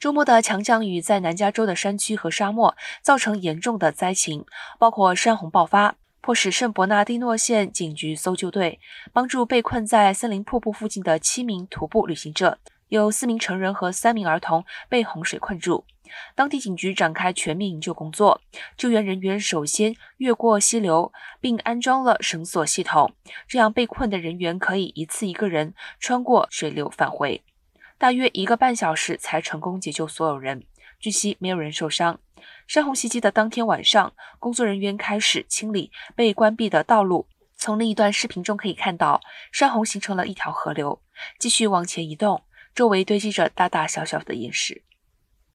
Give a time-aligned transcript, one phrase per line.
[0.00, 4.46] 周末的强降雨在南加州的山区和沙漠造成严重的灾情，
[4.78, 8.78] 包括山洪爆发，迫使圣伯纳蒂诺县警局搜救队
[9.12, 12.58] 帮助被困在森林瀑布附近的七名徒步旅行者。
[12.90, 15.84] 有四名成人和三名儿童被洪水困住。
[16.36, 18.40] 当地警局展开全面营救工作，
[18.76, 23.12] 救援人员首先越过溪流，并安装了绳索系统，
[23.48, 27.42] 这样被困的人员可以一次一个人穿过水流返回。
[27.98, 30.62] 大约一个半小时才成功解救所有人，
[31.00, 32.20] 据悉没有人受伤。
[32.68, 37.26] 山洪袭击的当天晚上，工作人员开始清理被关闭的道路。
[37.56, 41.02] 从另一段视频中可以看到，山洪形成了一条河流，
[41.40, 44.84] 继续往前移动，周围堆积着大大小小的岩石。